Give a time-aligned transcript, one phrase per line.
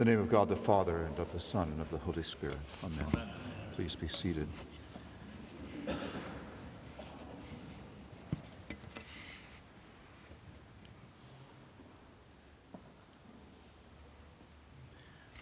[0.00, 2.56] the name of God the Father, and of the Son, and of the Holy Spirit.
[2.82, 3.04] Amen.
[3.12, 3.28] Amen.
[3.74, 4.48] Please be seated.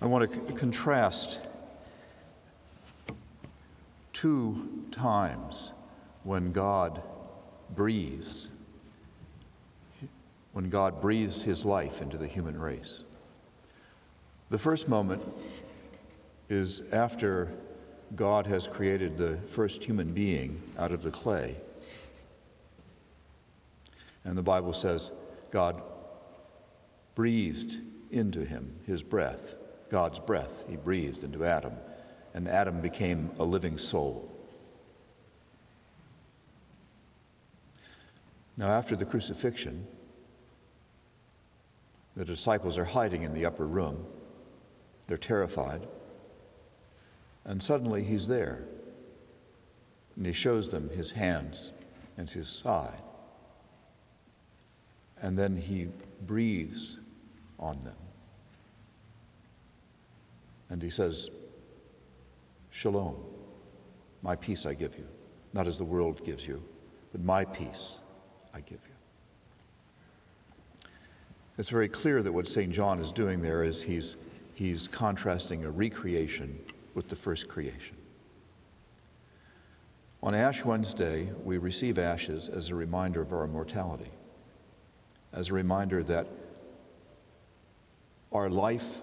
[0.03, 1.39] I want to c- contrast
[4.13, 5.71] two times
[6.25, 7.01] when God
[7.77, 8.51] breathes,
[10.53, 13.05] when God breathes his life into the human race.
[14.51, 15.23] The first moment
[16.49, 17.53] is after
[18.17, 21.57] God has created the first human being out of the clay.
[24.25, 25.13] And the Bible says
[25.51, 25.83] God
[27.15, 27.77] breathed
[28.11, 29.57] into him his breath,
[29.91, 31.75] God's breath, he breathed into Adam,
[32.33, 34.31] and Adam became a living soul.
[38.57, 39.87] Now, after the crucifixion,
[42.17, 44.05] the disciples are hiding in the upper room.
[45.09, 45.89] They're terrified.
[47.45, 48.63] And suddenly he's there.
[50.17, 51.73] And he shows them his hands
[52.19, 53.03] and his side.
[55.21, 55.89] And then he
[56.27, 56.99] breathes
[57.59, 57.97] on them.
[60.71, 61.31] And he says,
[62.71, 63.17] Shalom,
[64.23, 65.07] my peace I give you,
[65.55, 66.63] not as the world gives you,
[67.13, 68.03] but my peace
[68.53, 68.95] I give you.
[71.57, 72.71] It's very clear that what St.
[72.71, 74.17] John is doing there is he's
[74.59, 76.59] he's contrasting a recreation
[76.95, 77.97] with the first creation.
[80.21, 84.11] On Ash Wednesday, we receive ashes as a reminder of our mortality,
[85.33, 86.27] as a reminder that
[88.33, 89.03] our life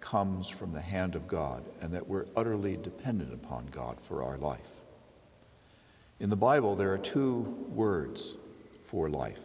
[0.00, 4.38] comes from the hand of God and that we're utterly dependent upon God for our
[4.38, 4.80] life.
[6.20, 8.38] In the Bible, there are two words
[8.80, 9.42] for life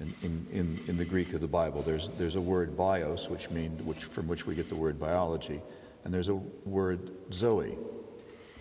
[0.00, 1.82] in, in, in, in, the Greek of the Bible.
[1.82, 5.60] There's, there's a word bios, which means which, from which we get the word biology,
[6.04, 7.70] and there's a word Zoe.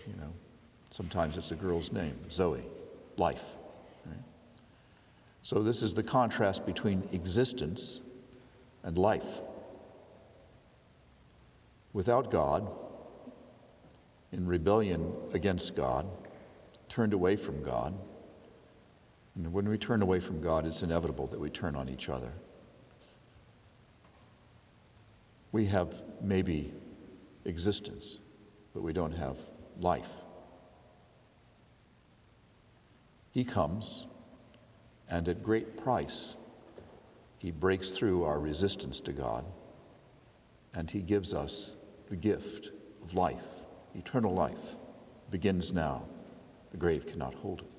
[0.07, 0.31] You know,
[0.91, 2.63] sometimes it's a girl's name, Zoe,
[3.17, 3.55] life.
[5.45, 8.01] So this is the contrast between existence
[8.81, 9.41] and life.
[11.93, 12.67] Without God,
[14.31, 16.07] in rebellion against God,
[16.89, 17.93] turned away from God,
[19.35, 22.31] and when we turn away from God, it's inevitable that we turn on each other.
[25.51, 26.73] We have maybe
[27.43, 28.19] existence,
[28.73, 29.37] but we don't have
[29.79, 30.09] life.
[33.31, 34.07] He comes,
[35.09, 36.37] and at great price,
[37.37, 39.43] he breaks through our resistance to God,
[40.73, 41.75] and he gives us
[42.09, 42.71] the gift
[43.03, 43.43] of life,
[43.93, 44.75] eternal life,
[45.29, 46.03] begins now.
[46.71, 47.74] The grave cannot hold it.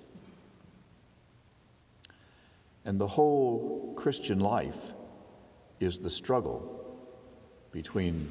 [2.87, 4.95] And the whole Christian life
[5.81, 6.73] is the struggle
[7.73, 8.31] between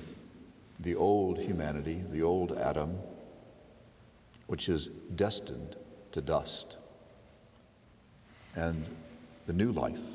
[0.79, 2.97] the old humanity, the old Adam,
[4.47, 5.75] which is destined
[6.13, 6.77] to dust,
[8.55, 8.85] and
[9.45, 10.05] the new life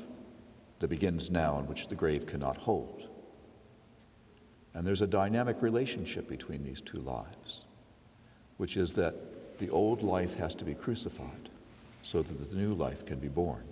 [0.79, 3.07] that begins now and which the grave cannot hold.
[4.73, 7.65] And there's a dynamic relationship between these two lives,
[8.57, 11.49] which is that the old life has to be crucified
[12.01, 13.63] so that the new life can be born.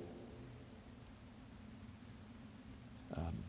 [3.15, 3.43] Um,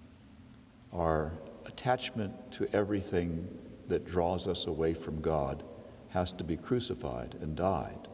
[0.93, 1.33] our
[1.67, 3.47] attachment to everything
[3.89, 5.63] that draws us away from God
[6.11, 8.09] has to be crucified and died.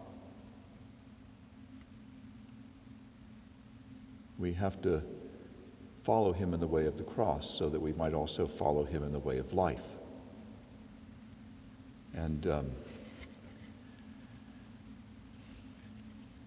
[4.39, 5.03] We have to
[6.03, 9.03] follow him in the way of the cross so that we might also follow him
[9.03, 9.85] in the way of life.
[12.15, 12.71] And um,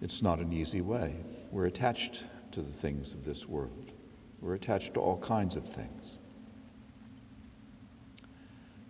[0.00, 1.16] it's not an easy way.
[1.50, 3.92] We're attached to the things of this world.
[4.40, 6.18] We're attached to all kinds of things.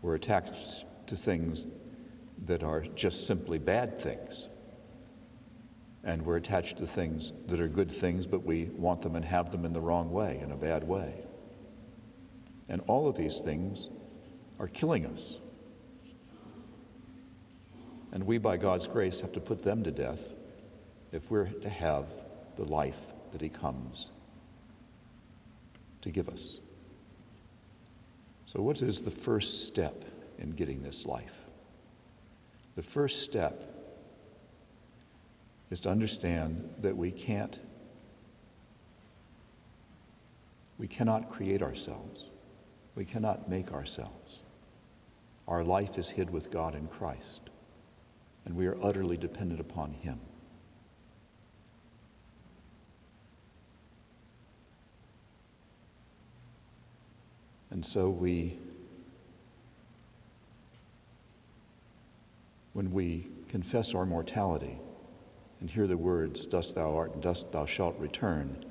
[0.02, 1.66] We're attached to things
[2.46, 4.48] that are just simply bad things.
[6.04, 9.50] And we're attached to things that are good things, but we want them and have
[9.50, 11.14] them in the wrong way, in a bad way.
[12.68, 13.90] And all of these things
[14.58, 15.38] are killing us.
[18.12, 20.32] And we, by God's grace, have to put them to death
[21.12, 22.06] if we're to have
[22.56, 22.98] the life
[23.32, 24.10] that He comes
[26.02, 26.58] to give us.
[28.46, 30.04] So, what is the first step
[30.38, 31.34] in getting this life?
[32.76, 33.62] The first step
[35.70, 37.58] is to understand that we can't
[40.78, 42.30] we cannot create ourselves.
[42.94, 44.42] We cannot make ourselves.
[45.46, 47.42] Our life is hid with God in Christ,
[48.46, 50.18] and we are utterly dependent upon Him.
[57.70, 58.58] And so we,
[62.72, 64.78] when we confess our mortality
[65.60, 68.64] and hear the words, Dust thou art and dust thou shalt return,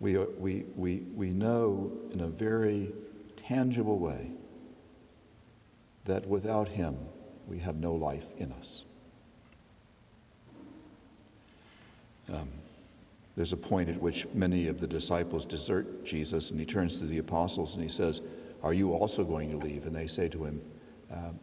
[0.00, 2.92] we, uh, we, we, we know in a very
[3.36, 4.30] tangible way
[6.04, 6.98] that without him
[7.48, 8.84] we have no life in us.
[12.32, 12.48] Um,
[13.36, 17.06] there's a point at which many of the disciples desert Jesus, and he turns to
[17.06, 18.20] the apostles and he says,
[18.62, 19.86] Are you also going to leave?
[19.86, 20.62] And they say to him,
[21.12, 21.38] um,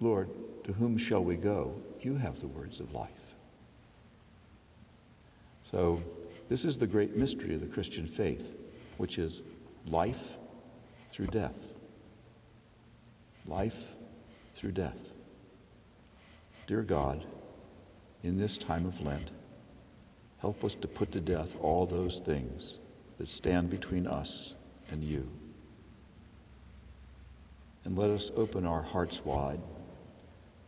[0.00, 0.28] Lord,
[0.64, 1.80] to whom shall we go?
[2.00, 3.34] You have the words of life.
[5.70, 6.02] So,
[6.48, 8.54] this is the great mystery of the Christian faith,
[8.98, 9.42] which is
[9.86, 10.36] life
[11.10, 11.56] through death.
[13.46, 13.88] Life
[14.54, 15.00] through death.
[16.66, 17.24] Dear God,
[18.22, 19.30] in this time of Lent,
[20.44, 22.78] help us to put to death all those things
[23.16, 24.56] that stand between us
[24.90, 25.26] and you.
[27.86, 29.62] And let us open our hearts wide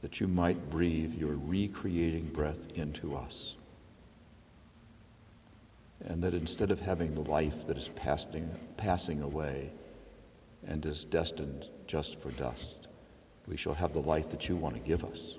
[0.01, 3.57] that you might breathe your recreating breath into us.
[6.07, 9.71] And that instead of having the life that is passing, passing away
[10.67, 12.89] and is destined just for dust,
[13.47, 15.37] we shall have the life that you want to give us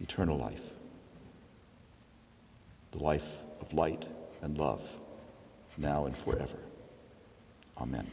[0.00, 0.72] eternal life,
[2.92, 4.06] the life of light
[4.42, 4.96] and love,
[5.76, 6.58] now and forever.
[7.78, 8.06] Amen.